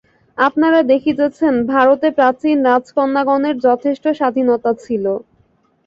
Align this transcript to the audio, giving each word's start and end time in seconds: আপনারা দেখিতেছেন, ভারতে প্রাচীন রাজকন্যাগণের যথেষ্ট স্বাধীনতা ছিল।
আপনারা 0.37 0.79
দেখিতেছেন, 0.91 1.53
ভারতে 1.71 2.07
প্রাচীন 2.11 2.57
রাজকন্যাগণের 2.69 3.55
যথেষ্ট 3.67 4.05
স্বাধীনতা 4.19 4.71
ছিল। 4.83 5.05